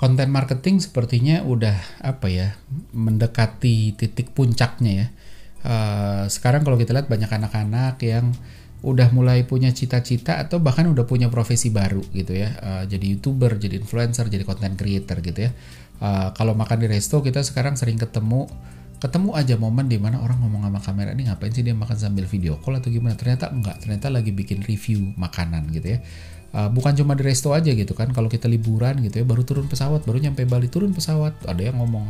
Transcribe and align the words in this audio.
konten 0.00 0.32
marketing 0.32 0.80
sepertinya 0.80 1.44
udah 1.44 1.76
apa 2.00 2.32
ya 2.32 2.56
mendekati 2.96 3.92
titik 4.00 4.32
puncaknya 4.32 4.92
ya. 4.96 5.06
Uh, 5.60 6.24
sekarang 6.32 6.64
kalau 6.64 6.80
kita 6.80 6.96
lihat 6.96 7.12
banyak 7.12 7.28
anak-anak 7.28 8.00
yang 8.00 8.32
udah 8.80 9.12
mulai 9.12 9.44
punya 9.44 9.68
cita-cita 9.76 10.40
atau 10.40 10.56
bahkan 10.56 10.88
udah 10.88 11.04
punya 11.04 11.28
profesi 11.28 11.68
baru 11.68 12.00
gitu 12.16 12.32
ya. 12.32 12.48
Uh, 12.64 12.82
jadi 12.88 13.12
youtuber, 13.12 13.60
jadi 13.60 13.76
influencer, 13.76 14.32
jadi 14.32 14.40
content 14.48 14.72
creator 14.72 15.20
gitu 15.20 15.36
ya. 15.44 15.52
Uh, 16.00 16.32
kalau 16.32 16.56
makan 16.56 16.80
di 16.80 16.88
resto 16.88 17.20
kita 17.20 17.44
sekarang 17.44 17.76
sering 17.76 18.00
ketemu 18.00 18.48
ketemu 19.00 19.32
aja 19.32 19.56
momen 19.56 19.88
di 19.88 19.96
mana 19.96 20.20
orang 20.20 20.44
ngomong 20.44 20.68
sama 20.68 20.80
kamera 20.84 21.10
ini 21.16 21.24
ngapain 21.26 21.50
sih 21.50 21.64
dia 21.64 21.72
makan 21.72 21.96
sambil 21.96 22.28
video 22.28 22.60
call 22.60 22.76
atau 22.76 22.92
gimana? 22.92 23.16
Ternyata 23.16 23.48
enggak 23.48 23.80
ternyata 23.80 24.12
lagi 24.12 24.30
bikin 24.30 24.60
review 24.60 25.16
makanan 25.16 25.72
gitu 25.72 25.96
ya. 25.96 26.04
Uh, 26.50 26.66
bukan 26.66 26.90
cuma 26.98 27.14
di 27.14 27.22
resto 27.22 27.54
aja 27.54 27.70
gitu 27.70 27.94
kan 27.94 28.10
kalau 28.10 28.26
kita 28.26 28.50
liburan 28.50 28.98
gitu 29.06 29.22
ya 29.22 29.24
baru 29.24 29.46
turun 29.46 29.70
pesawat 29.70 30.02
baru 30.02 30.18
nyampe 30.18 30.42
Bali 30.50 30.66
turun 30.66 30.90
pesawat 30.90 31.46
ada 31.46 31.62
yang 31.62 31.78
ngomong 31.78 32.02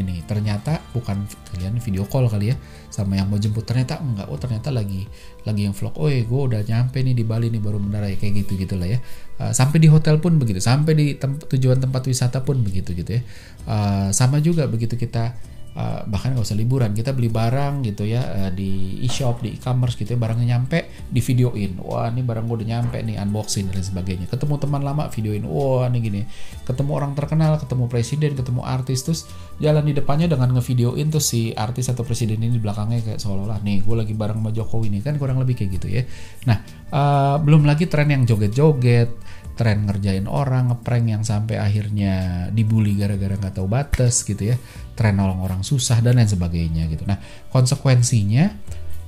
ini 0.00 0.24
ternyata 0.24 0.80
bukan 0.96 1.28
kalian 1.52 1.76
video 1.76 2.08
call 2.08 2.24
kali 2.24 2.50
ya 2.50 2.56
sama 2.88 3.20
yang 3.20 3.28
mau 3.28 3.36
jemput. 3.36 3.68
Ternyata 3.68 4.00
enggak 4.00 4.32
oh 4.32 4.40
ternyata 4.40 4.72
lagi 4.72 5.04
lagi 5.44 5.68
yang 5.68 5.76
vlog 5.76 5.92
oh 6.00 6.08
ya 6.08 6.24
gue 6.24 6.40
udah 6.40 6.60
nyampe 6.64 7.04
nih 7.04 7.14
di 7.14 7.22
Bali 7.22 7.52
nih 7.52 7.60
baru 7.60 7.76
mendarat 7.78 8.16
ya 8.16 8.18
kayak 8.18 8.42
gitu 8.42 8.58
gitulah 8.64 8.88
ya. 8.88 8.98
Uh, 9.36 9.52
sampai 9.52 9.78
di 9.78 9.92
hotel 9.92 10.18
pun 10.18 10.40
begitu 10.40 10.58
sampai 10.58 10.92
di 10.96 11.06
tem 11.20 11.36
tujuan 11.36 11.78
tempat 11.78 12.02
wisata 12.08 12.40
pun 12.42 12.64
begitu 12.64 12.96
gitu 12.96 13.20
ya. 13.20 13.22
Uh, 13.68 14.08
sama 14.10 14.40
juga 14.40 14.64
begitu 14.66 14.96
kita 14.96 15.36
Uh, 15.72 16.04
bahkan 16.04 16.36
nggak 16.36 16.44
usah 16.44 16.52
liburan 16.52 16.92
kita 16.92 17.16
beli 17.16 17.32
barang 17.32 17.80
gitu 17.80 18.04
ya 18.04 18.20
uh, 18.20 18.50
di 18.52 19.00
e-shop 19.08 19.40
di 19.40 19.56
e-commerce 19.56 19.96
gitu 19.96 20.12
ya 20.12 20.20
barangnya 20.20 20.52
nyampe 20.52 20.84
di 21.08 21.24
videoin 21.24 21.80
wah 21.80 22.12
ini 22.12 22.20
barang 22.20 22.44
gue 22.44 22.60
udah 22.60 22.68
nyampe 22.76 23.00
nih 23.00 23.16
unboxing 23.16 23.72
dan 23.72 23.80
sebagainya. 23.80 24.28
Ketemu 24.28 24.60
teman 24.60 24.84
lama 24.84 25.08
videoin 25.08 25.48
wah 25.48 25.88
ini 25.88 25.98
gini. 26.04 26.20
Ketemu 26.68 26.90
orang 26.92 27.16
terkenal 27.16 27.56
ketemu 27.56 27.88
presiden 27.88 28.36
ketemu 28.36 28.60
artis 28.68 29.00
terus 29.00 29.24
jalan 29.64 29.80
di 29.88 29.96
depannya 29.96 30.28
dengan 30.28 30.52
ngevideoin 30.60 31.08
tuh 31.08 31.24
si 31.24 31.56
artis 31.56 31.88
atau 31.88 32.04
presiden 32.04 32.36
ini 32.44 32.56
di 32.56 32.60
belakangnya 32.60 33.00
kayak 33.00 33.18
seolah-olah 33.24 33.64
nih 33.64 33.80
gue 33.80 33.96
lagi 33.96 34.12
bareng 34.12 34.44
sama 34.44 34.52
Jokowi 34.52 34.92
nih. 34.92 35.00
Kan 35.00 35.16
kurang 35.16 35.40
lebih 35.40 35.56
kayak 35.56 35.80
gitu 35.80 35.88
ya. 35.88 36.04
Nah 36.52 36.60
uh, 36.92 37.40
belum 37.40 37.64
lagi 37.64 37.88
tren 37.88 38.12
yang 38.12 38.28
joget-joget 38.28 39.08
tren 39.52 39.84
ngerjain 39.84 40.24
orang, 40.24 40.72
ngeprank 40.72 41.06
yang 41.12 41.22
sampai 41.22 41.60
akhirnya 41.60 42.48
dibully 42.50 42.96
gara-gara 42.96 43.36
nggak 43.36 43.60
tahu 43.60 43.68
batas 43.68 44.24
gitu 44.24 44.52
ya, 44.52 44.56
tren 44.96 45.20
nolong 45.20 45.44
orang 45.44 45.60
susah 45.60 46.00
dan 46.00 46.16
lain 46.16 46.28
sebagainya 46.28 46.88
gitu. 46.88 47.04
Nah 47.04 47.20
konsekuensinya 47.52 48.44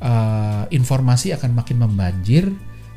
uh, 0.04 0.64
informasi 0.68 1.32
akan 1.32 1.56
makin 1.56 1.80
membanjir 1.80 2.52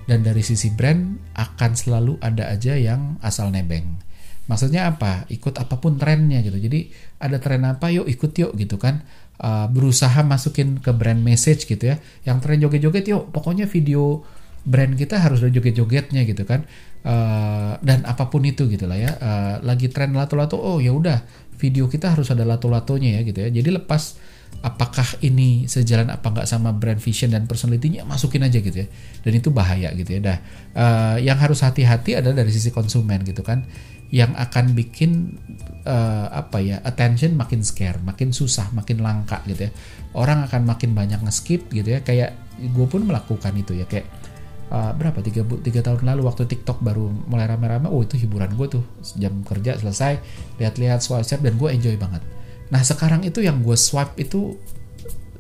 dan 0.07 0.23
dari 0.23 0.43
sisi 0.43 0.71
brand 0.71 1.19
akan 1.35 1.71
selalu 1.75 2.19
ada 2.23 2.47
aja 2.51 2.75
yang 2.75 3.19
asal 3.23 3.51
nebeng. 3.51 3.99
Maksudnya 4.47 4.87
apa? 4.87 5.27
Ikut 5.27 5.59
apa 5.59 5.75
pun 5.75 5.99
trennya 5.99 6.39
gitu. 6.39 6.55
Jadi 6.55 6.87
ada 7.19 7.35
tren 7.43 7.67
apa, 7.67 7.91
yuk 7.91 8.07
ikut 8.07 8.31
yuk 8.31 8.51
gitu 8.55 8.79
kan. 8.79 9.03
Uh, 9.37 9.69
berusaha 9.69 10.23
masukin 10.23 10.79
ke 10.79 10.95
brand 10.95 11.19
message 11.19 11.67
gitu 11.67 11.91
ya. 11.91 11.99
Yang 12.23 12.37
tren 12.47 12.57
joget-joget 12.63 13.05
yuk, 13.11 13.27
pokoknya 13.35 13.67
video 13.67 14.23
brand 14.67 14.99
kita 14.99 15.15
harus 15.23 15.39
ada 15.39 15.47
joget-jogetnya 15.47 16.27
gitu 16.27 16.43
kan. 16.43 16.67
Uh, 17.07 17.79
dan 17.79 18.03
apa 18.03 18.27
pun 18.27 18.43
itu 18.43 18.67
gitu 18.67 18.83
lah 18.83 18.99
ya. 18.99 19.15
Uh, 19.15 19.55
lagi 19.63 19.87
tren 19.87 20.11
lato-lato 20.11 20.59
oh 20.59 20.83
ya 20.83 20.91
udah 20.91 21.23
video 21.55 21.87
kita 21.87 22.11
harus 22.11 22.27
ada 22.29 22.43
lato-latonya 22.43 23.15
ya 23.17 23.21
gitu 23.23 23.39
ya. 23.47 23.49
Jadi 23.49 23.69
lepas 23.71 24.19
apakah 24.57 25.05
ini 25.23 25.69
sejalan 25.69 26.11
apa 26.11 26.33
nggak 26.33 26.47
sama 26.49 26.73
brand 26.75 26.97
vision 26.99 27.31
dan 27.31 27.47
personality-nya 27.47 28.03
masukin 28.03 28.43
aja 28.43 28.59
gitu 28.59 28.83
ya. 28.83 28.87
Dan 29.23 29.39
itu 29.39 29.49
bahaya 29.55 29.95
gitu 29.95 30.19
ya. 30.19 30.19
Dah 30.19 30.37
uh, 30.75 31.17
yang 31.23 31.39
harus 31.39 31.63
hati-hati 31.63 32.19
adalah 32.19 32.43
dari 32.43 32.51
sisi 32.51 32.69
konsumen 32.75 33.23
gitu 33.23 33.41
kan. 33.41 33.63
Yang 34.07 34.39
akan 34.39 34.65
bikin 34.71 35.35
uh, 35.83 36.31
apa 36.31 36.63
ya 36.63 36.79
attention 36.83 37.35
makin 37.35 37.59
scare 37.59 37.99
makin 37.99 38.31
susah 38.31 38.71
makin 38.75 38.99
langka 38.99 39.43
gitu 39.47 39.67
ya. 39.67 39.71
Orang 40.11 40.43
akan 40.43 40.63
makin 40.63 40.91
banyak 40.91 41.23
nge-skip 41.23 41.71
gitu 41.71 41.95
ya. 41.95 41.99
Kayak 42.03 42.35
gue 42.59 42.87
pun 42.87 43.03
melakukan 43.03 43.51
itu 43.55 43.75
ya. 43.75 43.83
Kayak 43.87 44.07
uh, 44.71 44.91
berapa? 44.95 45.19
Tiga 45.23 45.43
tiga 45.63 45.81
tahun 45.83 46.03
lalu 46.03 46.27
waktu 46.27 46.47
TikTok 46.47 46.83
baru 46.83 47.09
mulai 47.27 47.47
rame-rame 47.47 47.87
oh 47.91 48.01
itu 48.03 48.15
hiburan 48.19 48.53
gue 48.55 48.67
tuh. 48.79 48.83
Jam 49.19 49.43
kerja 49.43 49.79
selesai 49.79 50.19
lihat-lihat 50.61 51.03
swipe 51.03 51.41
dan 51.43 51.55
gue 51.55 51.69
enjoy 51.71 51.95
banget. 51.99 52.23
Nah 52.71 52.81
sekarang 52.83 53.23
itu 53.23 53.39
yang 53.43 53.63
gue 53.63 53.75
swipe 53.75 54.15
itu 54.19 54.55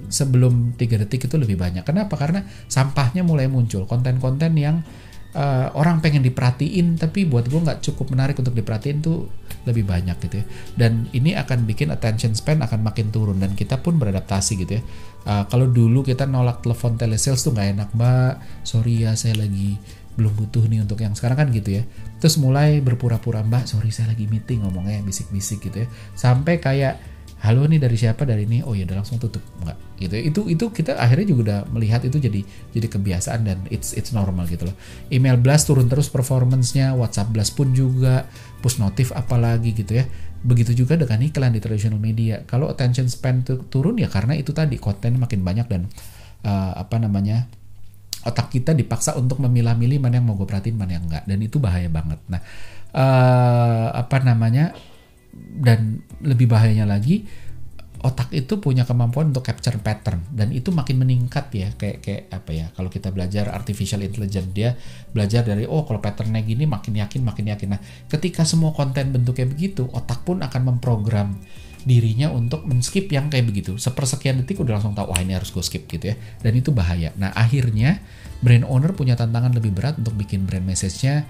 sebelum 0.07 0.77
tiga 0.77 0.95
detik 1.01 1.27
itu 1.27 1.35
lebih 1.35 1.57
banyak. 1.59 1.83
Kenapa? 1.83 2.15
Karena 2.15 2.45
sampahnya 2.69 3.25
mulai 3.25 3.49
muncul. 3.49 3.83
Konten-konten 3.89 4.53
yang 4.55 4.85
uh, 5.35 5.73
orang 5.75 5.99
pengen 5.99 6.23
diperhatiin 6.23 6.95
tapi 6.97 7.27
buat 7.27 7.49
gue 7.49 7.59
nggak 7.59 7.83
cukup 7.83 8.13
menarik 8.13 8.37
untuk 8.39 8.55
diperhatiin 8.55 9.03
tuh 9.03 9.27
lebih 9.67 9.83
banyak 9.83 10.15
gitu 10.23 10.39
ya. 10.39 10.45
Dan 10.79 11.11
ini 11.11 11.35
akan 11.35 11.67
bikin 11.67 11.91
attention 11.91 12.31
span 12.33 12.63
akan 12.63 12.87
makin 12.87 13.11
turun 13.11 13.43
dan 13.43 13.51
kita 13.53 13.83
pun 13.83 13.99
beradaptasi 13.99 14.53
gitu 14.63 14.79
ya. 14.79 14.83
Uh, 15.27 15.43
kalau 15.51 15.67
dulu 15.67 16.07
kita 16.07 16.23
nolak 16.23 16.63
telepon 16.63 16.95
telesales 16.95 17.43
tuh 17.43 17.51
nggak 17.51 17.67
enak 17.75 17.89
mbak. 17.91 18.33
Sorry 18.63 19.03
ya 19.03 19.13
saya 19.19 19.35
lagi 19.35 19.75
belum 20.17 20.33
butuh 20.33 20.65
nih 20.65 20.81
untuk 20.81 21.03
yang 21.03 21.13
sekarang 21.13 21.37
kan 21.43 21.47
gitu 21.51 21.77
ya. 21.77 21.83
Terus 22.23 22.39
mulai 22.39 22.79
berpura-pura 22.79 23.43
mbak 23.43 23.67
sorry 23.67 23.91
saya 23.91 24.15
lagi 24.15 24.25
meeting 24.25 24.63
ngomongnya 24.63 25.03
bisik-bisik 25.03 25.67
gitu 25.67 25.83
ya. 25.83 25.87
Sampai 26.15 26.63
kayak 26.63 27.16
halo 27.37 27.69
nih 27.69 27.77
dari 27.77 27.97
siapa? 27.97 28.25
Dari 28.25 28.49
ini. 28.49 28.65
Oh 28.65 28.73
ya 28.73 28.87
udah 28.89 29.03
langsung 29.03 29.21
tutup. 29.21 29.43
Enggak. 29.61 29.77
Gitu. 30.01 30.15
Itu 30.33 30.41
itu 30.49 30.65
kita 30.73 30.97
akhirnya 30.97 31.27
juga 31.29 31.41
udah 31.43 31.59
melihat 31.73 32.01
itu 32.05 32.17
jadi 32.17 32.41
jadi 32.73 32.87
kebiasaan 32.89 33.39
dan 33.45 33.57
it's 33.69 33.93
it's 33.93 34.09
normal 34.13 34.49
gitu 34.49 34.65
loh. 34.69 34.75
Email 35.13 35.37
blast 35.37 35.69
turun 35.69 35.85
terus 35.85 36.09
performancenya 36.09 36.97
WhatsApp 36.97 37.29
blast 37.29 37.53
pun 37.53 37.73
juga 37.77 38.25
push 38.61 38.81
notif 38.81 39.13
apalagi 39.13 39.73
gitu 39.77 40.01
ya. 40.01 40.05
Begitu 40.41 40.85
juga 40.85 40.97
dengan 40.97 41.21
iklan 41.21 41.53
di 41.53 41.61
traditional 41.61 42.01
media. 42.01 42.41
Kalau 42.45 42.69
attention 42.69 43.05
span 43.09 43.45
turun 43.45 43.97
ya 44.01 44.09
karena 44.09 44.33
itu 44.37 44.53
tadi 44.53 44.77
konten 44.81 45.21
makin 45.21 45.41
banyak 45.45 45.67
dan 45.69 45.85
uh, 46.45 46.73
apa 46.77 46.97
namanya 46.97 47.49
otak 48.27 48.51
kita 48.51 48.75
dipaksa 48.75 49.15
untuk 49.15 49.39
memilah-milih 49.39 50.03
mana 50.03 50.19
yang 50.19 50.27
mau 50.27 50.35
gue 50.35 50.49
perhatiin 50.49 50.77
mana 50.77 50.97
yang 50.97 51.05
enggak. 51.05 51.23
Dan 51.29 51.37
itu 51.41 51.61
bahaya 51.61 51.89
banget. 51.89 52.17
Nah 52.29 52.41
uh, 52.93 53.87
apa 53.93 54.17
namanya 54.25 54.73
dan 55.57 56.05
lebih 56.21 56.49
bahayanya 56.49 56.85
lagi 56.85 57.25
otak 57.97 58.29
itu 58.29 58.61
punya 58.61 58.85
kemampuan 58.85 59.33
untuk 59.33 59.41
capture 59.41 59.77
pattern. 59.81 60.21
Dan 60.29 60.53
itu 60.53 60.69
makin 60.69 61.01
meningkat 61.01 61.49
ya 61.53 61.73
kayak 61.73 61.97
kayak 62.05 62.23
apa 62.29 62.51
ya 62.53 62.65
kalau 62.77 62.89
kita 62.93 63.09
belajar 63.09 63.49
artificial 63.49 64.05
intelligence 64.05 64.53
dia 64.53 64.77
belajar 65.09 65.41
dari 65.41 65.65
oh 65.65 65.81
kalau 65.81 65.97
patternnya 65.97 66.45
gini 66.45 66.69
makin 66.69 66.93
yakin 66.93 67.21
makin 67.25 67.45
yakin. 67.53 67.67
Nah 67.73 67.81
ketika 68.05 68.45
semua 68.45 68.73
konten 68.73 69.09
bentuknya 69.09 69.49
begitu 69.49 69.89
otak 69.89 70.21
pun 70.21 70.45
akan 70.45 70.61
memprogram 70.75 71.33
dirinya 71.87 72.27
untuk 72.35 72.67
men-skip 72.67 73.09
yang 73.09 73.31
kayak 73.31 73.47
begitu. 73.47 73.79
Sepersekian 73.79 74.43
detik 74.43 74.59
udah 74.61 74.77
langsung 74.77 74.93
tahu 74.93 75.09
wah 75.09 75.19
ini 75.23 75.33
harus 75.33 75.49
gue 75.49 75.63
skip 75.63 75.89
gitu 75.89 76.13
ya. 76.13 76.15
Dan 76.43 76.53
itu 76.53 76.69
bahaya. 76.69 77.15
Nah 77.17 77.33
akhirnya 77.33 78.03
brand 78.43 78.67
owner 78.67 78.93
punya 78.93 79.17
tantangan 79.17 79.55
lebih 79.57 79.73
berat 79.73 79.97
untuk 79.97 80.13
bikin 80.13 80.45
brand 80.45 80.67
message-nya 80.67 81.25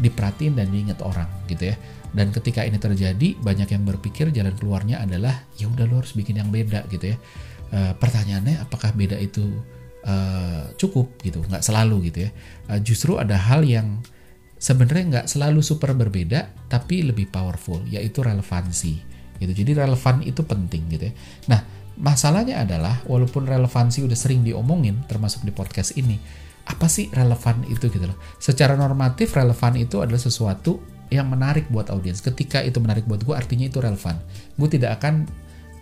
diperhatiin 0.00 0.56
dan 0.56 0.72
diingat 0.72 1.00
orang 1.04 1.28
gitu 1.50 1.72
ya 1.72 1.76
dan 2.12 2.28
ketika 2.28 2.60
ini 2.62 2.76
terjadi, 2.76 3.40
banyak 3.40 3.68
yang 3.72 3.82
berpikir 3.88 4.28
jalan 4.36 4.52
keluarnya 4.52 5.00
adalah 5.00 5.48
ya 5.56 5.66
udah 5.68 5.88
lo 5.88 6.04
harus 6.04 6.12
bikin 6.12 6.44
yang 6.44 6.52
beda 6.52 6.84
gitu 6.92 7.16
ya. 7.16 7.18
E, 7.72 7.96
pertanyaannya 7.96 8.60
apakah 8.60 8.92
beda 8.92 9.16
itu 9.16 9.48
e, 10.04 10.14
cukup 10.76 11.16
gitu? 11.24 11.40
Nggak 11.40 11.64
selalu 11.64 12.12
gitu 12.12 12.28
ya. 12.28 12.30
E, 12.68 12.72
justru 12.84 13.16
ada 13.16 13.40
hal 13.40 13.64
yang 13.64 14.04
sebenarnya 14.60 15.04
nggak 15.08 15.26
selalu 15.26 15.64
super 15.64 15.96
berbeda, 15.96 16.52
tapi 16.68 17.00
lebih 17.00 17.32
powerful, 17.32 17.80
yaitu 17.88 18.20
relevansi. 18.20 19.00
Gitu. 19.40 19.52
Jadi 19.64 19.72
relevan 19.72 20.20
itu 20.20 20.44
penting 20.44 20.92
gitu 20.92 21.08
ya. 21.08 21.14
Nah 21.48 21.60
masalahnya 21.96 22.60
adalah 22.60 23.00
walaupun 23.08 23.48
relevansi 23.48 24.04
udah 24.04 24.18
sering 24.20 24.44
diomongin, 24.44 25.00
termasuk 25.08 25.48
di 25.48 25.52
podcast 25.56 25.96
ini, 25.96 26.20
apa 26.62 26.86
sih 26.86 27.10
relevan 27.10 27.66
itu 27.66 27.90
gitu 27.90 28.06
loh. 28.06 28.18
Secara 28.38 28.78
normatif 28.78 29.34
relevan 29.34 29.74
itu 29.74 29.98
adalah 29.98 30.20
sesuatu 30.20 30.78
yang 31.12 31.28
menarik 31.28 31.68
buat 31.68 31.92
audiens. 31.92 32.24
Ketika 32.24 32.64
itu 32.64 32.80
menarik 32.80 33.04
buat 33.04 33.20
gue, 33.20 33.34
artinya 33.36 33.68
itu 33.68 33.82
relevan. 33.82 34.16
Gue 34.56 34.68
tidak 34.72 35.02
akan 35.02 35.28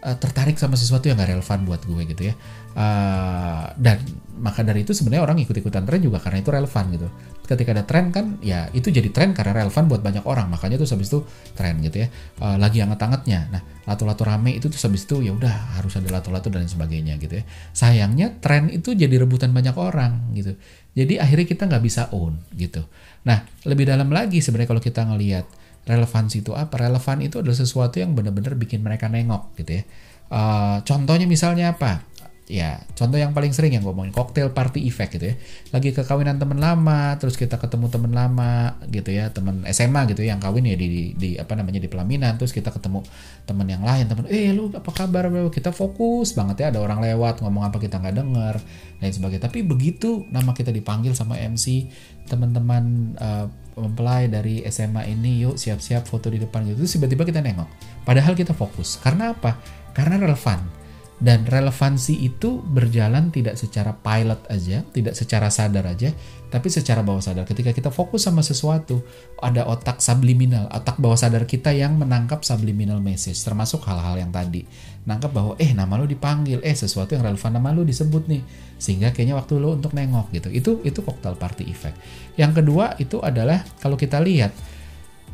uh, 0.05 0.17
tertarik 0.17 0.57
sama 0.57 0.77
sesuatu 0.77 1.09
yang 1.09 1.21
gak 1.21 1.31
relevan 1.37 1.59
buat 1.69 1.83
gue 1.85 2.03
gitu 2.09 2.23
ya. 2.33 2.35
Uh, 2.71 3.67
dan 3.77 3.99
maka 4.41 4.63
dari 4.63 4.87
itu 4.87 4.97
sebenarnya 4.97 5.27
orang 5.27 5.43
ikut-ikutan 5.43 5.85
tren 5.85 6.01
juga 6.01 6.23
karena 6.23 6.41
itu 6.41 6.51
relevan 6.55 6.85
gitu. 6.97 7.09
Ketika 7.45 7.75
ada 7.75 7.83
tren 7.83 8.15
kan, 8.15 8.39
ya 8.41 8.71
itu 8.71 8.95
jadi 8.95 9.11
tren 9.11 9.35
karena 9.35 9.67
relevan 9.67 9.91
buat 9.91 10.01
banyak 10.01 10.25
orang. 10.25 10.49
Makanya 10.55 10.79
tuh 10.81 10.87
habis 10.95 11.11
itu 11.11 11.21
tren 11.53 11.83
gitu 11.83 12.07
ya. 12.07 12.09
Uh, 12.41 12.57
lagi 12.57 12.81
hangat-hangatnya. 12.81 13.51
Nah, 13.51 13.63
lato-lato 13.85 14.23
rame 14.23 14.55
itu 14.57 14.71
tuh 14.71 14.79
habis 14.87 15.05
itu 15.05 15.21
ya 15.21 15.35
udah 15.35 15.77
harus 15.77 15.93
ada 15.99 16.09
lato-lato 16.09 16.49
dan 16.49 16.65
sebagainya 16.71 17.19
gitu 17.19 17.43
ya. 17.43 17.45
Sayangnya 17.75 18.39
tren 18.39 18.71
itu 18.71 18.95
jadi 18.95 19.19
rebutan 19.19 19.51
banyak 19.51 19.75
orang 19.77 20.31
gitu. 20.33 20.55
Jadi 20.95 21.19
akhirnya 21.19 21.47
kita 21.47 21.63
nggak 21.67 21.83
bisa 21.85 22.03
own 22.15 22.39
gitu. 22.55 22.87
Nah, 23.27 23.45
lebih 23.69 23.85
dalam 23.85 24.09
lagi 24.09 24.41
sebenarnya 24.41 24.71
kalau 24.71 24.83
kita 24.83 25.05
ngelihat 25.05 25.47
relevansi 25.91 26.47
itu 26.47 26.55
apa? 26.55 26.79
Relevan 26.79 27.19
itu 27.27 27.43
adalah 27.43 27.59
sesuatu 27.59 27.99
yang 27.99 28.15
benar-benar 28.15 28.55
bikin 28.55 28.81
mereka 28.81 29.11
nengok 29.11 29.59
gitu 29.59 29.83
ya. 29.83 29.85
Uh, 30.31 30.79
contohnya 30.87 31.27
misalnya 31.27 31.75
apa? 31.75 32.07
Ya 32.51 32.83
contoh 32.99 33.15
yang 33.15 33.31
paling 33.31 33.55
sering 33.55 33.79
yang 33.79 33.87
gue 33.87 33.95
ngomongin 33.95 34.11
cocktail 34.11 34.51
party 34.51 34.83
effect 34.91 35.15
gitu 35.15 35.31
ya. 35.31 35.35
Lagi 35.71 35.95
ke 35.95 36.03
kawinan 36.03 36.43
teman 36.43 36.59
lama 36.59 37.15
terus 37.23 37.39
kita 37.39 37.63
ketemu 37.63 37.87
teman 37.87 38.11
lama 38.11 38.75
gitu 38.91 39.15
ya 39.15 39.31
teman 39.31 39.63
SMA 39.71 40.11
gitu 40.11 40.27
ya, 40.27 40.35
yang 40.35 40.43
kawin 40.43 40.67
ya 40.67 40.75
di, 40.75 40.87
di, 40.91 41.03
di 41.15 41.31
apa 41.39 41.55
namanya 41.55 41.79
di 41.79 41.87
pelaminan 41.87 42.35
terus 42.35 42.51
kita 42.51 42.75
ketemu 42.75 43.07
teman 43.47 43.67
yang 43.71 43.87
lain 43.87 44.11
teman 44.11 44.27
eh 44.27 44.51
lu 44.51 44.67
apa 44.75 44.91
kabar? 44.91 45.31
Kita 45.55 45.71
fokus 45.71 46.35
banget 46.35 46.67
ya 46.67 46.67
ada 46.75 46.83
orang 46.83 46.99
lewat 46.99 47.39
ngomong 47.39 47.71
apa 47.71 47.79
kita 47.79 48.03
nggak 48.03 48.17
denger 48.19 48.55
dan 48.99 49.11
sebagainya. 49.15 49.47
Tapi 49.47 49.63
begitu 49.63 50.27
nama 50.35 50.51
kita 50.51 50.75
dipanggil 50.75 51.15
sama 51.15 51.39
MC 51.39 51.87
teman-teman 52.27 53.15
uh, 53.19 53.47
mempelai 53.79 54.27
dari 54.27 54.67
SMA 54.67 55.07
ini 55.07 55.47
yuk 55.47 55.55
siap-siap 55.55 56.03
foto 56.03 56.27
di 56.27 56.43
depan. 56.43 56.67
Gitu 56.67 56.83
terus 56.83 56.93
tiba-tiba 56.99 57.23
kita 57.23 57.39
nengok. 57.39 57.71
Padahal 58.03 58.35
kita 58.35 58.59
fokus. 58.59 58.99
Karena 58.99 59.31
apa? 59.31 59.55
Karena 59.95 60.19
relevan 60.19 60.80
dan 61.21 61.45
relevansi 61.45 62.17
itu 62.17 62.65
berjalan 62.65 63.29
tidak 63.29 63.61
secara 63.61 63.93
pilot 63.93 64.41
aja, 64.49 64.81
tidak 64.89 65.13
secara 65.13 65.53
sadar 65.53 65.85
aja, 65.93 66.17
tapi 66.49 66.73
secara 66.73 67.05
bawah 67.05 67.21
sadar. 67.21 67.45
Ketika 67.45 67.77
kita 67.77 67.93
fokus 67.93 68.25
sama 68.25 68.41
sesuatu, 68.41 69.05
ada 69.37 69.69
otak 69.69 70.01
subliminal, 70.01 70.73
otak 70.73 70.97
bawah 70.97 71.21
sadar 71.21 71.45
kita 71.45 71.77
yang 71.77 72.01
menangkap 72.01 72.41
subliminal 72.41 73.05
message, 73.05 73.37
termasuk 73.45 73.85
hal-hal 73.85 74.17
yang 74.17 74.33
tadi. 74.33 74.65
Nangkap 75.05 75.29
bahwa, 75.37 75.53
eh 75.61 75.77
nama 75.77 76.01
lu 76.01 76.09
dipanggil, 76.09 76.65
eh 76.65 76.73
sesuatu 76.73 77.13
yang 77.13 77.23
relevan 77.29 77.53
nama 77.53 77.69
lu 77.77 77.85
disebut 77.85 78.25
nih, 78.25 78.41
sehingga 78.81 79.13
kayaknya 79.13 79.37
waktu 79.37 79.61
lu 79.61 79.77
untuk 79.77 79.93
nengok 79.93 80.33
gitu. 80.33 80.49
Itu 80.49 80.71
itu 80.89 81.05
cocktail 81.05 81.37
party 81.37 81.69
effect. 81.69 82.01
Yang 82.41 82.65
kedua 82.65 82.97
itu 82.97 83.21
adalah 83.21 83.61
kalau 83.77 84.01
kita 84.01 84.25
lihat 84.25 84.57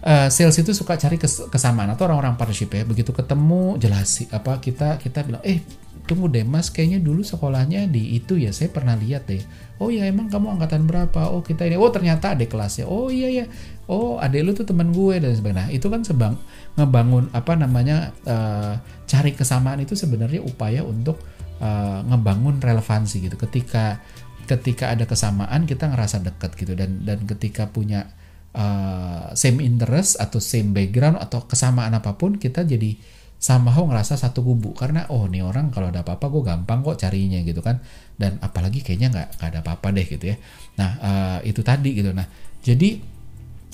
uh, 0.03 0.29
sales 0.29 0.57
itu 0.59 0.75
suka 0.75 0.99
cari 0.99 1.17
kes 1.17 1.49
kesamaan 1.49 1.93
atau 1.95 2.11
orang-orang 2.11 2.37
partnership 2.37 2.75
ya. 2.75 2.83
Begitu 2.85 3.15
ketemu 3.15 3.81
jelas 3.81 4.21
apa 4.35 4.59
kita 4.61 5.01
kita 5.01 5.25
bilang 5.25 5.45
eh 5.47 5.63
tunggu 6.07 6.31
deh 6.31 6.47
mas 6.47 6.71
kayaknya 6.71 7.03
dulu 7.03 7.27
sekolahnya 7.27 7.91
di 7.91 8.15
itu 8.15 8.39
ya 8.39 8.55
saya 8.55 8.71
pernah 8.71 8.95
lihat 8.95 9.27
deh. 9.27 9.43
Oh 9.77 9.93
ya 9.93 10.07
emang 10.07 10.31
kamu 10.31 10.57
angkatan 10.57 10.87
berapa? 10.87 11.31
Oh 11.31 11.43
kita 11.43 11.67
ini. 11.67 11.77
Oh 11.77 11.91
ternyata 11.91 12.33
ada 12.33 12.45
kelasnya. 12.47 12.87
Oh 12.87 13.11
iya 13.11 13.29
ya 13.29 13.45
oh 13.87 14.19
adek 14.19 14.43
lu 14.43 14.53
tuh 14.55 14.67
teman 14.67 14.91
gue 14.91 15.15
dan 15.19 15.35
sebagainya. 15.35 15.67
Nah, 15.67 15.69
itu 15.71 15.87
kan 15.87 16.03
sebang 16.03 16.35
ngebangun 16.75 17.31
apa 17.35 17.53
namanya 17.55 18.11
uh, 18.27 18.79
cari 19.07 19.35
kesamaan 19.35 19.83
itu 19.83 19.95
sebenarnya 19.95 20.43
upaya 20.43 20.83
untuk 20.83 21.23
uh, 21.63 22.03
ngebangun 22.07 22.59
relevansi 22.59 23.27
gitu. 23.27 23.39
Ketika 23.39 24.03
ketika 24.47 24.95
ada 24.95 25.11
kesamaan 25.11 25.67
kita 25.67 25.91
ngerasa 25.91 26.23
deket 26.23 26.55
gitu. 26.55 26.73
Dan 26.79 27.03
dan 27.03 27.27
ketika 27.27 27.71
punya 27.71 28.16
uh, 28.56 29.31
same 29.37 29.61
interest 29.62 30.17
atau 30.19 30.41
same 30.41 30.73
background 30.73 31.20
atau 31.20 31.44
kesamaan 31.44 31.93
apa 31.93 32.17
pun 32.17 32.41
kita 32.41 32.64
jadi 32.64 32.97
somehow 33.37 33.85
ngerasa 33.85 34.17
satu 34.17 34.41
kubu. 34.41 34.73
Karena 34.73 35.06
oh 35.12 35.29
nih 35.29 35.44
orang 35.44 35.69
kalau 35.69 35.93
ada 35.93 36.00
apa-apa 36.00 36.26
gue 36.32 36.43
gampang 36.43 36.81
kok 36.81 36.97
carinya 36.97 37.38
gitu 37.44 37.61
kan. 37.61 37.79
Dan 38.17 38.41
apalagi 38.41 38.81
kayaknya 38.81 39.12
nggak 39.12 39.29
ada 39.44 39.61
apa-apa 39.61 39.93
deh 39.93 40.06
gitu 40.08 40.32
ya. 40.32 40.37
Nah 40.81 40.91
uh, 40.99 41.38
itu 41.44 41.61
tadi 41.61 41.93
gitu. 41.93 42.11
Nah 42.17 42.26
jadi 42.64 42.99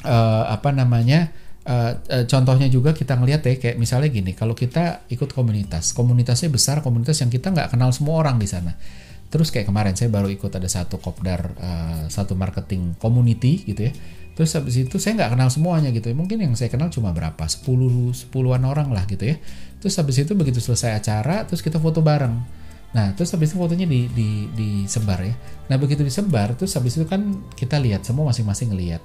uh, 0.05 0.51
apa 0.51 0.75
namanya 0.75 1.31
uh, 1.65 1.95
uh, 1.97 2.25
contohnya 2.27 2.67
juga 2.67 2.91
kita 2.93 3.15
ngelihat 3.17 3.47
ya 3.47 3.55
kayak 3.57 3.77
misalnya 3.79 4.11
gini 4.11 4.35
kalau 4.35 4.53
kita 4.53 5.07
ikut 5.09 5.31
komunitas 5.31 5.95
komunitasnya 5.95 6.51
besar 6.51 6.83
komunitas 6.83 7.23
yang 7.23 7.31
kita 7.31 7.55
nggak 7.55 7.71
kenal 7.73 7.95
semua 7.95 8.19
orang 8.19 8.37
di 8.43 8.51
sana. 8.51 8.75
Terus 9.33 9.49
kayak 9.49 9.73
kemarin 9.73 9.97
saya 9.97 10.13
baru 10.13 10.29
ikut 10.29 10.53
ada 10.53 10.69
satu 10.69 11.01
kopdar 11.01 11.57
uh, 11.57 12.05
satu 12.13 12.37
marketing 12.37 13.01
community 13.01 13.65
gitu 13.65 13.89
ya 13.89 13.95
terus 14.33 14.57
habis 14.57 14.81
itu 14.81 14.97
saya 14.97 15.19
nggak 15.19 15.37
kenal 15.37 15.49
semuanya 15.53 15.93
gitu 15.93 16.09
ya. 16.09 16.17
Mungkin 16.17 16.41
yang 16.41 16.53
saya 16.57 16.73
kenal 16.73 16.89
cuma 16.89 17.13
berapa? 17.13 17.45
10 17.45 17.65
sepuluhan 18.17 18.63
orang 18.65 18.89
lah 18.91 19.05
gitu 19.05 19.29
ya. 19.29 19.37
Terus 19.83 19.95
habis 19.99 20.17
itu 20.23 20.33
begitu 20.33 20.63
selesai 20.63 20.97
acara 20.97 21.45
terus 21.45 21.61
kita 21.61 21.77
foto 21.77 22.01
bareng. 22.01 22.63
Nah 22.93 23.17
terus 23.17 23.33
habis 23.33 23.53
itu 23.53 23.59
fotonya 23.61 23.85
di, 23.89 24.09
di 24.13 24.49
disebar 24.53 25.21
ya. 25.25 25.35
Nah 25.69 25.77
begitu 25.77 26.05
disebar 26.05 26.57
terus 26.57 26.73
habis 26.77 26.97
itu 26.97 27.05
kan 27.05 27.45
kita 27.57 27.77
lihat 27.81 28.05
semua 28.05 28.29
masing-masing 28.33 28.73
ngelihat. 28.73 29.03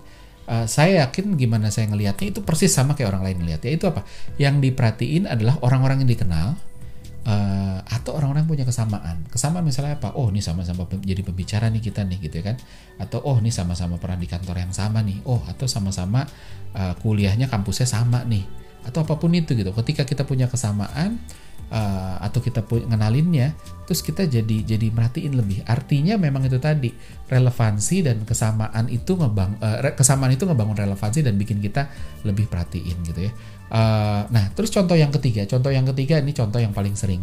Uh, 0.47 0.63
saya 0.63 1.03
yakin 1.03 1.35
gimana 1.35 1.67
saya 1.67 1.91
ngelihatnya 1.91 2.31
itu 2.31 2.39
persis 2.39 2.71
sama 2.71 2.95
kayak 2.95 3.11
orang 3.11 3.23
lain 3.27 3.37
ngelihat 3.43 3.61
ya. 3.67 3.71
Itu 3.75 3.85
apa? 3.91 4.07
Yang 4.39 4.71
diperhatiin 4.71 5.27
adalah 5.27 5.59
orang-orang 5.59 6.07
yang 6.07 6.09
dikenal 6.15 6.55
uh, 7.27 7.79
atau 7.83 8.15
orang-orang 8.15 8.47
punya 8.47 8.63
kesamaan. 8.63 9.27
Kesamaan 9.27 9.67
misalnya 9.67 9.99
apa? 9.99 10.15
Oh, 10.15 10.31
ini 10.31 10.39
sama-sama 10.39 10.87
jadi 11.03 11.21
pembicara 11.21 11.67
nih 11.67 11.83
kita 11.83 12.07
nih 12.07 12.17
gitu 12.23 12.39
ya 12.39 12.53
kan. 12.53 12.57
Atau 12.97 13.19
oh, 13.21 13.35
ini 13.37 13.51
sama-sama 13.51 13.99
pernah 13.99 14.17
di 14.17 14.25
kantor 14.31 14.63
yang 14.63 14.71
sama 14.71 15.03
nih. 15.03 15.19
Oh, 15.27 15.43
atau 15.43 15.67
sama-sama 15.67 16.23
uh, 16.73 16.95
kuliahnya 17.03 17.51
kampusnya 17.51 17.85
sama 17.85 18.23
nih. 18.23 18.47
Atau 18.87 19.03
apa 19.03 19.19
pun 19.19 19.35
itu 19.35 19.51
gitu. 19.53 19.75
Ketika 19.75 20.07
kita 20.07 20.23
punya 20.23 20.47
kesamaan 20.47 21.19
uh, 21.71 22.15
atau 22.23 22.39
kita 22.39 22.63
ngenalinnya, 22.63 23.53
terus 23.87 23.99
kita 24.03 24.27
jadi 24.27 24.63
jadi 24.63 24.87
merhatiin 24.91 25.33
lebih. 25.35 25.63
Artinya 25.67 26.15
memang 26.15 26.47
itu 26.47 26.59
tadi 26.59 26.91
relevansi 27.27 27.97
dan 28.03 28.23
kesamaan 28.23 28.87
itu 28.87 29.15
ngebang 29.19 29.59
uh, 29.59 29.93
kesamaan 29.95 30.33
itu 30.35 30.47
ngebangun 30.47 30.77
relevansi 30.79 31.23
dan 31.23 31.35
bikin 31.35 31.59
kita 31.59 31.91
lebih 32.23 32.47
perhatiin 32.47 32.97
gitu 33.03 33.27
ya. 33.27 33.31
Uh, 33.67 34.23
nah, 34.31 34.47
terus 34.55 34.71
contoh 34.71 34.95
yang 34.95 35.11
ketiga, 35.11 35.43
contoh 35.43 35.67
yang 35.67 35.83
ketiga 35.91 36.23
ini 36.23 36.31
contoh 36.31 36.59
yang 36.59 36.71
paling 36.71 36.95
sering. 36.95 37.19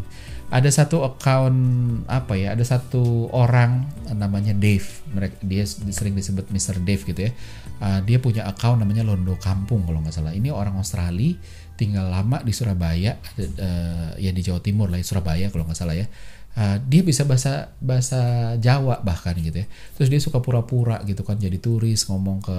Ada 0.53 0.85
satu 0.85 1.01
account 1.03 1.57
apa 2.05 2.37
ya? 2.37 2.53
Ada 2.53 2.77
satu 2.77 3.33
orang 3.33 3.89
namanya 4.13 4.53
Dave. 4.53 4.85
Mereka 5.09 5.41
dia 5.41 5.65
sering 5.65 6.13
disebut 6.13 6.53
Mr. 6.53 6.85
Dave 6.85 7.01
gitu 7.01 7.21
ya. 7.27 7.33
Uh, 7.81 8.05
dia 8.05 8.21
punya 8.21 8.45
account 8.45 8.77
namanya 8.85 9.09
Londo 9.09 9.41
Kampung 9.41 9.89
kalau 9.89 10.05
nggak 10.05 10.13
salah. 10.13 10.37
Ini 10.37 10.53
orang 10.53 10.77
Australia, 10.77 11.33
tinggal 11.75 12.11
lama 12.11 12.41
di 12.43 12.53
Surabaya, 12.55 13.19
uh, 13.39 14.15
ya 14.19 14.31
di 14.31 14.43
Jawa 14.43 14.63
Timur 14.63 14.91
lah, 14.91 15.03
Surabaya 15.03 15.51
kalau 15.51 15.67
nggak 15.67 15.79
salah 15.79 15.99
ya. 15.99 16.07
Uh, 16.55 16.79
dia 16.87 17.03
bisa 17.03 17.27
bahasa 17.27 17.75
bahasa 17.83 18.55
Jawa 18.63 19.03
bahkan 19.03 19.35
gitu 19.35 19.59
ya. 19.59 19.67
Terus 19.99 20.07
dia 20.07 20.21
suka 20.23 20.39
pura-pura 20.39 21.03
gitu 21.03 21.27
kan 21.27 21.35
jadi 21.35 21.59
turis 21.59 22.07
ngomong 22.07 22.47
ke 22.47 22.57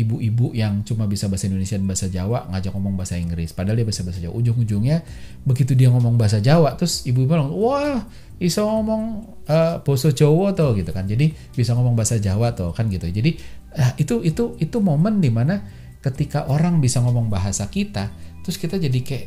ibu-ibu 0.00 0.56
yang 0.56 0.80
cuma 0.80 1.04
bisa 1.04 1.28
bahasa 1.28 1.52
Indonesia 1.52 1.76
dan 1.76 1.84
bahasa 1.84 2.08
Jawa 2.08 2.48
ngajak 2.48 2.72
ngomong 2.72 2.96
bahasa 2.96 3.20
Inggris. 3.20 3.52
Padahal 3.52 3.84
dia 3.84 3.84
bisa 3.84 4.00
bahasa 4.00 4.24
Jawa. 4.24 4.32
Ujung-ujungnya 4.40 5.04
begitu 5.44 5.76
dia 5.76 5.92
ngomong 5.92 6.16
bahasa 6.16 6.40
Jawa 6.40 6.72
terus 6.80 7.04
ibu-ibu 7.04 7.36
bilang 7.36 7.52
wah 7.52 8.08
bisa 8.40 8.64
ngomong 8.64 9.28
uh, 9.44 9.76
boso 9.84 10.08
Jawa 10.08 10.56
tuh 10.56 10.80
gitu 10.80 10.96
kan. 10.96 11.04
Jadi 11.04 11.36
bisa 11.52 11.76
ngomong 11.76 11.92
bahasa 11.92 12.16
Jawa 12.16 12.56
tuh 12.56 12.72
kan 12.72 12.88
gitu. 12.88 13.12
Jadi 13.12 13.36
uh, 13.76 13.92
itu 14.00 14.24
itu 14.24 14.56
itu 14.56 14.76
momen 14.80 15.20
di 15.20 15.28
mana 15.28 15.60
ketika 16.00 16.48
orang 16.48 16.80
bisa 16.80 17.04
ngomong 17.04 17.28
bahasa 17.28 17.68
kita 17.68 18.08
terus 18.44 18.60
kita 18.60 18.76
jadi 18.76 19.00
kayak 19.00 19.26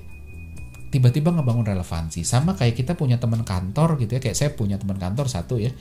tiba-tiba 0.88 1.36
ngebangun 1.36 1.68
relevansi. 1.68 2.24
Sama 2.24 2.56
kayak 2.56 2.76
kita 2.80 2.94
punya 2.96 3.20
teman 3.20 3.44
kantor 3.44 4.00
gitu 4.00 4.18
ya 4.18 4.22
kayak 4.24 4.38
saya 4.38 4.50
punya 4.56 4.80
teman 4.80 4.96
kantor 4.96 5.28
satu 5.28 5.60
ya. 5.60 5.72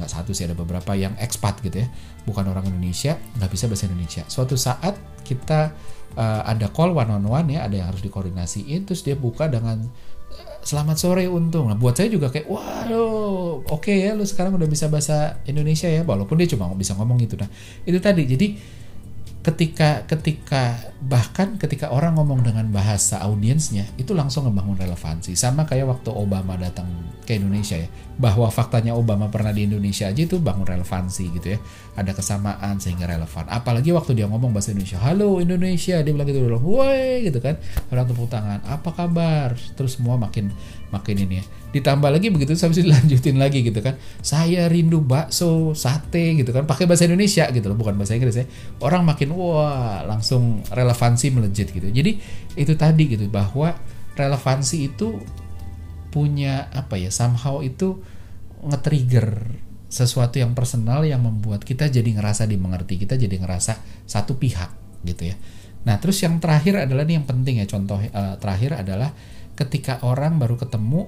Nggak 0.00 0.10
satu 0.10 0.32
sih 0.32 0.48
ada 0.48 0.56
beberapa 0.56 0.96
yang 0.96 1.12
ekspat 1.20 1.60
gitu 1.60 1.84
ya. 1.84 1.88
Bukan 2.24 2.48
orang 2.48 2.64
Indonesia 2.68 3.20
nggak 3.36 3.50
bisa 3.52 3.64
bahasa 3.68 3.84
Indonesia. 3.86 4.22
Suatu 4.26 4.56
saat 4.56 4.96
kita 5.24 5.76
uh, 6.16 6.42
ada 6.48 6.72
call 6.72 6.96
one 6.96 7.12
on 7.12 7.24
one 7.28 7.48
ya 7.52 7.68
ada 7.68 7.76
yang 7.76 7.88
harus 7.92 8.00
dikoordinasiin 8.00 8.88
terus 8.88 9.04
dia 9.04 9.16
buka 9.16 9.48
dengan 9.52 9.84
eh, 10.32 10.56
selamat 10.64 10.96
sore 10.96 11.28
untung. 11.28 11.68
Nah 11.68 11.76
buat 11.76 12.00
saya 12.00 12.08
juga 12.08 12.32
kayak 12.32 12.48
waduh 12.48 13.60
oke 13.68 13.84
okay 13.84 14.08
ya 14.08 14.16
lu 14.16 14.24
sekarang 14.24 14.56
udah 14.56 14.68
bisa 14.68 14.88
bahasa 14.88 15.44
Indonesia 15.44 15.92
ya. 15.92 16.08
Walaupun 16.08 16.40
dia 16.40 16.48
cuma 16.48 16.72
bisa 16.72 16.96
ngomong 16.96 17.20
gitu. 17.20 17.36
Nah 17.36 17.52
itu 17.84 18.00
tadi. 18.00 18.24
Jadi 18.24 18.48
ketika 19.44 20.08
ketika 20.08 20.80
bahkan 21.04 21.60
ketika 21.60 21.92
orang 21.92 22.16
ngomong 22.16 22.40
dengan 22.40 22.64
bahasa 22.72 23.20
audiensnya 23.20 23.84
itu 24.00 24.16
langsung 24.16 24.48
ngebangun 24.48 24.80
relevansi. 24.80 25.36
Sama 25.36 25.68
kayak 25.68 25.84
waktu 25.84 26.08
Obama 26.08 26.56
datang 26.56 26.88
ke 27.28 27.36
Indonesia 27.36 27.76
ya 27.76 27.88
bahwa 28.16 28.48
faktanya 28.48 28.96
Obama 28.96 29.28
pernah 29.28 29.52
di 29.52 29.68
Indonesia 29.68 30.08
aja 30.08 30.16
itu 30.24 30.40
bangun 30.40 30.64
relevansi 30.64 31.28
gitu 31.36 31.52
ya. 31.54 31.58
Ada 31.92 32.16
kesamaan 32.16 32.80
sehingga 32.80 33.04
relevan. 33.04 33.44
Apalagi 33.52 33.92
waktu 33.92 34.16
dia 34.16 34.24
ngomong 34.32 34.56
bahasa 34.56 34.72
Indonesia 34.72 34.96
halo 34.96 35.36
Indonesia 35.44 36.00
dia 36.00 36.12
bilang 36.16 36.24
gitu 36.24 36.40
dulu 36.40 36.80
woi 36.80 37.28
gitu 37.28 37.44
kan. 37.44 37.60
Orang 37.92 38.08
tepuk 38.08 38.32
tangan 38.32 38.64
apa 38.64 38.96
kabar? 38.96 39.52
Terus 39.76 40.00
semua 40.00 40.16
makin 40.16 40.48
makin 40.94 41.26
ini 41.26 41.42
ya. 41.42 41.44
Ditambah 41.74 42.06
lagi 42.06 42.30
begitu 42.30 42.54
sampai 42.54 42.86
dilanjutin 42.86 43.34
lagi 43.42 43.66
gitu 43.66 43.82
kan. 43.82 43.98
Saya 44.22 44.70
rindu 44.70 45.02
bakso 45.02 45.74
sate 45.74 46.38
gitu 46.38 46.54
kan. 46.54 46.70
Pakai 46.70 46.86
bahasa 46.86 47.10
Indonesia 47.10 47.50
gitu 47.50 47.66
loh 47.66 47.74
bukan 47.74 47.98
bahasa 47.98 48.14
Inggris 48.14 48.38
ya. 48.38 48.46
Orang 48.78 49.02
makin 49.02 49.34
wah 49.34 50.06
langsung 50.06 50.62
relevansi 50.70 51.34
melejit 51.34 51.74
gitu. 51.74 51.90
Jadi 51.90 52.22
itu 52.54 52.72
tadi 52.78 53.10
gitu 53.10 53.26
bahwa 53.26 53.74
relevansi 54.14 54.94
itu 54.94 55.18
punya 56.14 56.70
apa 56.70 56.94
ya 56.94 57.10
somehow 57.10 57.58
itu 57.58 57.98
nge-trigger 58.62 59.58
sesuatu 59.90 60.38
yang 60.38 60.54
personal 60.54 61.02
yang 61.02 61.22
membuat 61.22 61.66
kita 61.66 61.90
jadi 61.90 62.06
ngerasa 62.06 62.46
dimengerti 62.46 63.02
kita 63.02 63.18
jadi 63.18 63.34
ngerasa 63.42 63.78
satu 64.06 64.38
pihak 64.38 64.70
gitu 65.02 65.30
ya 65.30 65.36
nah 65.84 66.00
terus 66.00 66.16
yang 66.24 66.40
terakhir 66.40 66.88
adalah 66.88 67.04
nih 67.04 67.20
yang 67.20 67.28
penting 67.28 67.60
ya 67.60 67.66
contoh 67.68 68.00
uh, 68.00 68.34
terakhir 68.40 68.80
adalah 68.80 69.12
ketika 69.54 70.02
orang 70.02 70.36
baru 70.36 70.58
ketemu 70.58 71.06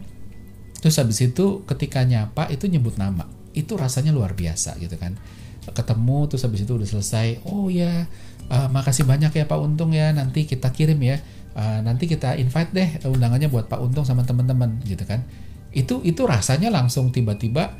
terus 0.81 1.03
habis 1.03 1.19
itu 1.19 1.67
ketika 1.67 2.07
nyapa 2.07 2.47
itu 2.53 2.71
nyebut 2.71 2.95
nama. 2.95 3.27
Itu 3.57 3.75
rasanya 3.75 4.15
luar 4.15 4.39
biasa 4.39 4.79
gitu 4.79 4.95
kan. 5.01 5.19
Ketemu 5.67 6.31
terus 6.31 6.47
habis 6.47 6.63
itu 6.63 6.79
udah 6.79 6.87
selesai 6.87 7.43
oh 7.51 7.67
ya 7.67 8.07
uh, 8.47 8.69
makasih 8.71 9.03
banyak 9.03 9.35
ya 9.35 9.45
Pak 9.51 9.59
Untung 9.59 9.91
ya 9.91 10.15
nanti 10.15 10.47
kita 10.47 10.71
kirim 10.71 11.01
ya. 11.03 11.19
Uh, 11.57 11.81
nanti 11.81 12.05
kita 12.05 12.37
invite 12.37 12.71
deh 12.77 12.89
undangannya 13.09 13.49
buat 13.49 13.67
Pak 13.67 13.81
Untung 13.81 14.07
sama 14.07 14.23
teman-teman 14.23 14.79
gitu 14.87 15.03
kan. 15.03 15.27
Itu 15.75 16.05
itu 16.07 16.23
rasanya 16.23 16.71
langsung 16.71 17.11
tiba-tiba 17.11 17.75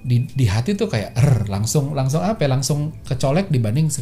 di, 0.00 0.24
di 0.24 0.46
hati 0.48 0.72
tuh 0.72 0.88
kayak 0.88 1.12
er 1.16 1.44
langsung 1.46 1.92
langsung 1.92 2.24
apa 2.24 2.44
ya? 2.44 2.48
Langsung 2.50 3.04
kecolek 3.04 3.52
dibanding 3.52 3.92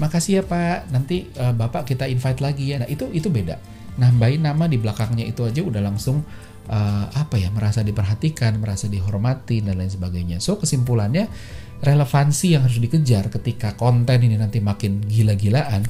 makasih 0.00 0.40
ya 0.40 0.42
pak. 0.42 0.88
Nanti 0.88 1.28
uh, 1.36 1.52
bapak 1.52 1.88
kita 1.88 2.08
invite 2.08 2.40
lagi 2.40 2.72
ya. 2.72 2.82
Nah 2.82 2.88
itu 2.88 3.08
itu 3.12 3.28
beda. 3.28 3.60
Nambahin 4.00 4.48
nama 4.48 4.64
di 4.64 4.80
belakangnya 4.80 5.28
itu 5.28 5.44
aja 5.44 5.60
udah 5.60 5.82
langsung 5.84 6.24
uh, 6.72 7.06
apa 7.12 7.36
ya? 7.36 7.52
Merasa 7.52 7.84
diperhatikan 7.84 8.56
merasa 8.56 8.88
dihormati 8.88 9.60
dan 9.60 9.80
lain 9.80 9.92
sebagainya. 9.92 10.40
So 10.40 10.56
kesimpulannya 10.56 11.28
relevansi 11.82 12.54
yang 12.54 12.64
harus 12.64 12.78
dikejar 12.78 13.28
ketika 13.28 13.74
konten 13.74 14.22
ini 14.22 14.38
nanti 14.38 14.62
makin 14.62 15.02
gila-gilaan 15.04 15.82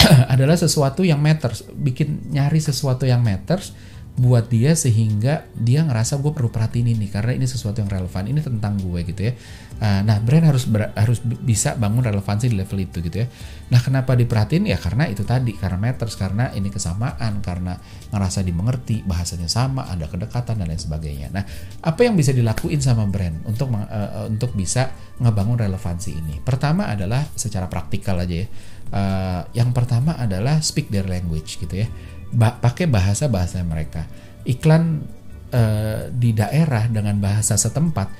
adalah 0.32 0.56
sesuatu 0.56 1.04
yang 1.04 1.20
matters. 1.20 1.68
Bikin 1.68 2.32
nyari 2.32 2.62
sesuatu 2.62 3.04
yang 3.04 3.20
matters 3.20 3.76
buat 4.16 4.48
dia 4.48 4.72
sehingga 4.72 5.44
dia 5.52 5.84
ngerasa 5.84 6.16
gue 6.24 6.32
perlu 6.32 6.48
perhatiin 6.48 6.96
ini 6.96 7.12
karena 7.12 7.36
ini 7.36 7.44
sesuatu 7.44 7.84
yang 7.84 7.92
relevan. 7.92 8.24
Ini 8.24 8.40
tentang 8.40 8.80
gue 8.80 9.04
gitu 9.04 9.28
ya. 9.28 9.32
Uh, 9.76 10.00
nah 10.08 10.16
brand 10.24 10.48
harus 10.48 10.64
ber, 10.64 10.88
harus 10.96 11.20
bisa 11.20 11.76
bangun 11.76 12.00
relevansi 12.00 12.48
di 12.48 12.56
level 12.56 12.80
itu 12.80 13.04
gitu 13.04 13.16
ya. 13.20 13.28
Nah 13.68 13.80
kenapa 13.84 14.16
diperhatiin? 14.16 14.72
Ya 14.72 14.80
karena 14.80 15.04
itu 15.04 15.20
tadi 15.20 15.52
karena 15.52 15.76
matters 15.76 16.16
karena 16.16 16.48
ini 16.56 16.72
kesamaan 16.72 17.44
karena 17.44 17.76
ngerasa 18.08 18.40
dimengerti 18.40 19.04
bahasanya 19.04 19.52
sama 19.52 19.84
ada 19.84 20.08
kedekatan 20.08 20.64
dan 20.64 20.64
lain 20.64 20.80
sebagainya. 20.80 21.28
Nah 21.28 21.44
apa 21.84 22.00
yang 22.00 22.16
bisa 22.16 22.32
dilakuin 22.32 22.80
sama 22.80 23.04
brand 23.04 23.44
untuk 23.44 23.68
uh, 23.68 24.24
untuk 24.32 24.56
bisa 24.56 24.96
ngebangun 25.20 25.60
relevansi 25.60 26.16
ini? 26.16 26.40
Pertama 26.40 26.88
adalah 26.88 27.20
secara 27.36 27.68
praktikal 27.68 28.16
aja 28.16 28.48
ya 28.48 28.48
uh, 28.92 29.42
yang 29.56 29.70
pertama 29.74 30.14
adalah 30.14 30.60
speak 30.62 30.92
their 30.92 31.06
language 31.06 31.58
gitu 31.58 31.86
ya. 31.86 31.88
Ba 32.30 32.58
pakai 32.58 32.86
bahasa 32.90 33.26
bahasa 33.30 33.62
mereka. 33.62 34.06
Iklan 34.46 35.02
uh, 35.50 36.10
di 36.12 36.30
daerah 36.36 36.86
dengan 36.90 37.18
bahasa 37.18 37.58
setempat 37.58 38.12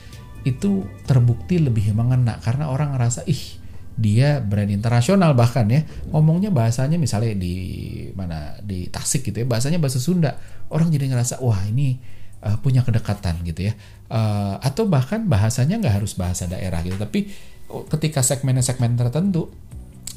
itu 0.46 0.86
terbukti 1.06 1.58
lebih 1.58 1.90
mengena 1.90 2.38
karena 2.38 2.70
orang 2.70 2.94
ngerasa 2.94 3.26
ih 3.26 3.58
dia 3.96 4.38
brand 4.44 4.70
internasional 4.70 5.32
bahkan 5.32 5.66
ya. 5.68 5.82
Ngomongnya 6.12 6.52
bahasanya 6.52 7.00
misalnya 7.00 7.34
di 7.34 7.54
mana 8.14 8.58
di 8.62 8.86
Tasik 8.90 9.26
gitu 9.30 9.42
ya 9.42 9.46
bahasanya 9.46 9.82
bahasa 9.82 9.98
Sunda. 10.02 10.36
Orang 10.70 10.90
jadi 10.90 11.10
ngerasa 11.10 11.42
wah 11.42 11.62
ini 11.66 11.98
uh, 12.42 12.58
punya 12.62 12.82
kedekatan 12.86 13.42
gitu 13.42 13.70
ya. 13.70 13.74
Uh, 14.06 14.58
atau 14.62 14.86
bahkan 14.86 15.26
bahasanya 15.26 15.82
nggak 15.82 16.02
harus 16.02 16.14
bahasa 16.14 16.46
daerah 16.46 16.78
gitu 16.86 16.94
tapi 16.94 17.26
oh, 17.70 17.82
ketika 17.90 18.22
segmen 18.22 18.62
segmen 18.62 18.94
tertentu 18.94 19.50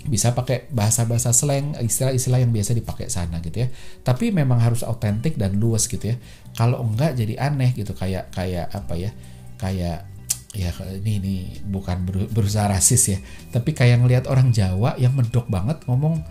bisa 0.10 0.34
pakai 0.34 0.68
bahasa-bahasa 0.74 1.30
slang, 1.32 1.78
istilah-istilah 1.78 2.42
yang 2.42 2.50
biasa 2.50 2.74
dipakai 2.74 3.08
sana 3.08 3.38
gitu 3.46 3.64
ya. 3.64 3.68
Tapi 4.02 4.34
memang 4.34 4.58
harus 4.58 4.82
autentik 4.82 5.38
dan 5.38 5.56
luas 5.62 5.86
gitu 5.86 6.12
ya. 6.12 6.18
Kalau 6.58 6.82
enggak 6.82 7.14
jadi 7.16 7.38
aneh 7.38 7.78
gitu 7.78 7.94
kayak 7.94 8.34
kayak 8.34 8.74
apa 8.74 8.94
ya? 8.98 9.14
Kayak 9.62 10.10
ya 10.50 10.74
ini 10.98 11.22
ini 11.22 11.36
bukan 11.62 12.10
berusaha 12.34 12.66
rasis 12.66 13.04
ya, 13.14 13.20
tapi 13.54 13.78
kayak 13.78 14.02
ngelihat 14.02 14.26
orang 14.26 14.50
Jawa 14.50 14.98
yang 14.98 15.14
medok 15.14 15.46
banget 15.46 15.86
ngomong 15.86 16.26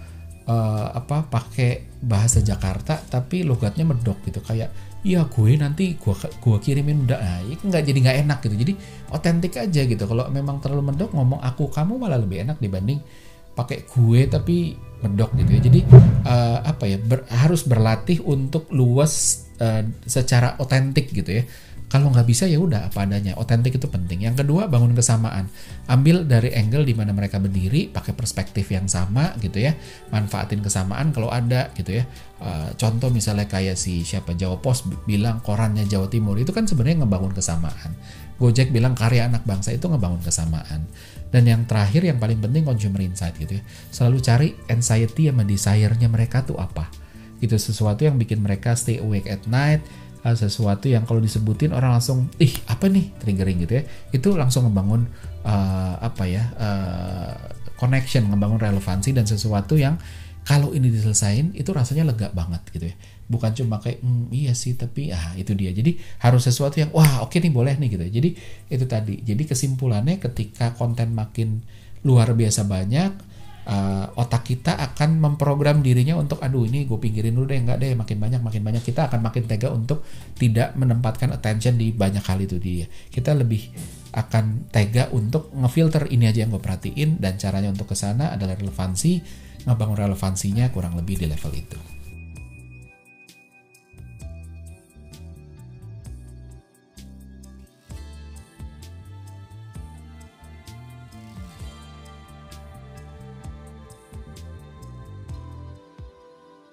uh, 0.49 0.87
apa 0.91 1.29
pakai 1.29 2.01
bahasa 2.03 2.41
Jakarta 2.41 2.99
tapi 2.99 3.45
logatnya 3.45 3.85
medok 3.85 4.19
gitu 4.25 4.41
kayak 4.41 4.73
iya 5.07 5.23
gue 5.29 5.55
nanti 5.55 5.95
gue 5.95 6.15
gue 6.17 6.57
kirimin 6.59 7.07
udah 7.07 7.19
nah, 7.21 7.41
nggak 7.45 7.83
jadi 7.85 7.99
nggak 8.03 8.19
enak 8.27 8.39
gitu 8.43 8.55
jadi 8.57 8.73
otentik 9.15 9.55
aja 9.55 9.83
gitu 9.87 10.05
kalau 10.09 10.27
memang 10.33 10.59
terlalu 10.59 10.91
medok 10.91 11.15
ngomong 11.15 11.39
aku 11.45 11.71
kamu 11.71 12.01
malah 12.01 12.19
lebih 12.19 12.43
enak 12.43 12.59
dibanding 12.59 12.99
pakai 13.59 13.83
gue 13.91 14.31
tapi 14.31 14.79
medok 15.03 15.35
gitu 15.35 15.51
ya. 15.59 15.61
Jadi 15.67 15.81
uh, 16.27 16.59
apa 16.63 16.85
ya 16.87 16.99
ber, 17.03 17.27
harus 17.27 17.67
berlatih 17.67 18.23
untuk 18.23 18.71
luas 18.71 19.47
uh, 19.59 19.83
secara 20.07 20.55
otentik 20.63 21.11
gitu 21.11 21.43
ya. 21.43 21.45
Kalau 21.89 22.13
nggak 22.13 22.29
bisa 22.29 22.45
ya 22.45 22.61
udah 22.61 22.93
apa 22.93 23.09
adanya. 23.09 23.33
Otentik 23.41 23.81
itu 23.81 23.89
penting. 23.89 24.29
Yang 24.29 24.45
kedua 24.45 24.69
bangun 24.69 24.93
kesamaan. 24.93 25.49
Ambil 25.89 26.29
dari 26.29 26.53
angle 26.53 26.85
di 26.85 26.93
mana 26.93 27.17
mereka 27.17 27.41
berdiri, 27.41 27.89
pakai 27.89 28.13
perspektif 28.13 28.69
yang 28.69 28.85
sama 28.85 29.33
gitu 29.41 29.57
ya. 29.57 29.73
Manfaatin 30.13 30.61
kesamaan 30.61 31.17
kalau 31.17 31.33
ada 31.33 31.73
gitu 31.73 31.97
ya. 31.97 32.05
Uh, 32.45 32.69
contoh 32.77 33.09
misalnya 33.09 33.49
kayak 33.49 33.81
si 33.81 34.05
siapa 34.05 34.37
Jawa 34.37 34.61
Pos 34.61 34.85
bilang 35.09 35.41
korannya 35.41 35.89
Jawa 35.89 36.13
Timur 36.13 36.37
itu 36.37 36.53
kan 36.53 36.69
sebenarnya 36.69 37.09
ngebangun 37.09 37.33
kesamaan. 37.33 37.97
Gojek 38.37 38.69
bilang 38.71 38.93
karya 38.93 39.25
anak 39.25 39.49
bangsa 39.49 39.73
itu 39.73 39.89
ngebangun 39.89 40.21
kesamaan. 40.21 40.85
Dan 41.33 41.49
yang 41.49 41.65
terakhir 41.65 42.05
yang 42.05 42.21
paling 42.21 42.37
penting 42.37 42.69
consumer 42.69 43.01
insight 43.01 43.33
gitu 43.41 43.59
ya. 43.59 43.63
Selalu 43.89 44.17
cari 44.21 44.49
anxiety 44.69 45.33
sama 45.33 45.43
desire-nya 45.49 46.09
mereka 46.13 46.45
tuh 46.45 46.61
apa. 46.61 46.89
Gitu 47.41 47.57
sesuatu 47.57 48.05
yang 48.05 48.21
bikin 48.21 48.45
mereka 48.45 48.77
stay 48.77 49.01
awake 49.01 49.31
at 49.31 49.43
night, 49.49 49.81
sesuatu 50.25 50.91
yang 50.91 51.07
kalau 51.07 51.23
disebutin 51.23 51.73
orang 51.73 51.97
langsung 51.99 52.29
ih 52.43 52.53
apa 52.67 52.91
nih? 52.91 53.15
Triggering 53.23 53.59
gitu 53.65 53.75
ya. 53.79 53.85
Itu 54.11 54.35
langsung 54.35 54.67
ngebangun 54.69 55.07
uh, 55.47 55.95
apa 56.03 56.25
ya 56.27 56.45
uh, 56.59 57.35
connection 57.79 58.27
ngebangun 58.29 58.59
relevansi 58.59 59.15
dan 59.15 59.25
sesuatu 59.25 59.79
yang 59.79 59.97
kalau 60.43 60.73
ini 60.73 60.89
diselesain 60.89 61.53
itu 61.53 61.69
rasanya 61.77 62.09
lega 62.09 62.33
banget 62.33 62.65
gitu 62.73 62.89
ya. 62.89 62.97
Bukan 63.29 63.53
cuma 63.53 63.85
kayak 63.85 64.01
mm, 64.01 64.33
iya 64.33 64.57
sih 64.57 64.75
tapi 64.75 65.13
ah 65.13 65.37
itu 65.37 65.53
dia. 65.53 65.71
Jadi 65.71 66.01
harus 66.25 66.49
sesuatu 66.49 66.81
yang 66.81 66.89
wah 66.97 67.21
oke 67.21 67.37
okay 67.37 67.45
nih 67.45 67.53
boleh 67.53 67.77
nih 67.77 67.89
gitu 67.93 68.03
ya. 68.09 68.13
Jadi 68.17 68.31
itu 68.73 68.85
tadi. 68.89 69.21
Jadi 69.21 69.43
kesimpulannya 69.45 70.17
ketika 70.17 70.73
konten 70.73 71.13
makin 71.13 71.61
luar 72.01 72.33
biasa 72.33 72.65
banyak 72.65 73.28
uh, 73.69 74.11
otak 74.17 74.49
kita 74.49 74.75
akan 74.81 75.21
memprogram 75.21 75.85
dirinya 75.85 76.17
untuk 76.17 76.41
aduh 76.41 76.65
ini 76.65 76.89
gue 76.89 76.99
pinggirin 76.99 77.37
dulu 77.37 77.53
deh. 77.53 77.61
Enggak 77.61 77.79
deh 77.85 77.93
makin 77.93 78.17
banyak 78.17 78.41
makin 78.41 78.63
banyak. 78.65 78.83
Kita 78.83 79.13
akan 79.13 79.21
makin 79.21 79.45
tega 79.45 79.69
untuk 79.71 80.03
tidak 80.41 80.75
menempatkan 80.75 81.31
attention 81.37 81.77
di 81.77 81.93
banyak 81.93 82.25
hal 82.25 82.41
itu 82.41 82.57
dia. 82.57 82.89
Kita 82.89 83.37
lebih 83.37 83.69
akan 84.17 84.73
tega 84.73 85.13
untuk 85.13 85.53
ngefilter 85.53 86.09
ini 86.09 86.27
aja 86.27 86.49
yang 86.49 86.51
gue 86.51 86.63
perhatiin 86.65 87.21
dan 87.21 87.37
caranya 87.37 87.69
untuk 87.69 87.93
ke 87.93 87.97
sana 87.97 88.33
adalah 88.33 88.57
relevansi 88.57 89.21
ngebangun 89.69 90.01
relevansinya 90.01 90.73
kurang 90.73 90.97
lebih 90.97 91.21
di 91.21 91.29
level 91.29 91.53
itu 91.53 91.98